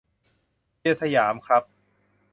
[0.81, 1.63] เชียร์สยาม ครับ